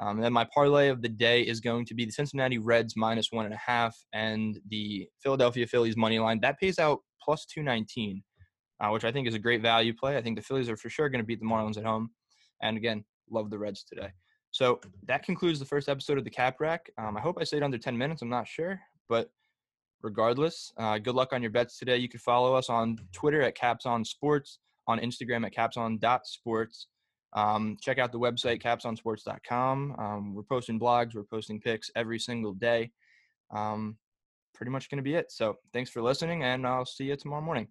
um, 0.00 0.16
and 0.16 0.24
then 0.24 0.32
my 0.32 0.44
parlay 0.52 0.88
of 0.88 1.02
the 1.02 1.08
day 1.08 1.42
is 1.42 1.60
going 1.60 1.84
to 1.86 1.94
be 1.94 2.04
the 2.04 2.10
Cincinnati 2.10 2.58
Reds 2.58 2.96
minus 2.96 3.30
one 3.30 3.44
and 3.44 3.54
a 3.54 3.60
half 3.64 3.96
and 4.12 4.58
the 4.68 5.08
Philadelphia 5.22 5.66
Phillies 5.66 5.96
money 5.96 6.18
line. 6.18 6.40
That 6.40 6.58
pays 6.58 6.78
out 6.78 7.00
plus 7.22 7.46
219, 7.46 8.22
uh, 8.80 8.88
which 8.88 9.04
I 9.04 9.12
think 9.12 9.28
is 9.28 9.34
a 9.34 9.38
great 9.38 9.62
value 9.62 9.94
play. 9.94 10.16
I 10.16 10.22
think 10.22 10.36
the 10.36 10.42
Phillies 10.42 10.68
are 10.68 10.76
for 10.76 10.90
sure 10.90 11.08
going 11.08 11.22
to 11.22 11.26
beat 11.26 11.38
the 11.38 11.46
Marlins 11.46 11.78
at 11.78 11.84
home. 11.84 12.10
And 12.60 12.76
again, 12.76 13.04
love 13.30 13.50
the 13.50 13.58
Reds 13.58 13.84
today. 13.84 14.08
So 14.50 14.80
that 15.06 15.24
concludes 15.24 15.58
the 15.58 15.64
first 15.64 15.88
episode 15.88 16.18
of 16.18 16.24
the 16.24 16.30
Cap 16.30 16.60
Rack. 16.60 16.90
Um, 16.98 17.16
I 17.16 17.20
hope 17.20 17.38
I 17.40 17.44
stayed 17.44 17.62
under 17.62 17.78
10 17.78 17.96
minutes. 17.96 18.22
I'm 18.22 18.28
not 18.28 18.48
sure, 18.48 18.80
but 19.08 19.30
regardless, 20.02 20.72
uh, 20.76 20.98
good 20.98 21.14
luck 21.14 21.32
on 21.32 21.42
your 21.42 21.50
bets 21.50 21.78
today. 21.78 21.96
You 21.96 22.08
can 22.08 22.20
follow 22.20 22.54
us 22.54 22.68
on 22.68 22.98
Twitter 23.12 23.42
at 23.42 23.54
Caps 23.54 23.86
on 23.86 24.04
Sports, 24.04 24.58
on 24.86 24.98
Instagram 25.00 25.46
at 25.46 25.54
capson.sports. 25.54 26.88
Um, 27.34 27.76
check 27.80 27.98
out 27.98 28.12
the 28.12 28.18
website, 28.18 28.62
capsonsports.com. 28.62 29.96
Um, 29.98 30.34
we're 30.34 30.42
posting 30.42 30.78
blogs, 30.78 31.14
we're 31.14 31.24
posting 31.24 31.60
pics 31.60 31.90
every 31.96 32.18
single 32.18 32.52
day. 32.52 32.92
Um, 33.50 33.96
pretty 34.54 34.70
much 34.70 34.88
going 34.88 34.98
to 34.98 35.02
be 35.02 35.14
it. 35.14 35.32
So 35.32 35.58
thanks 35.72 35.90
for 35.90 36.00
listening, 36.00 36.44
and 36.44 36.66
I'll 36.66 36.86
see 36.86 37.04
you 37.04 37.16
tomorrow 37.16 37.42
morning. 37.42 37.68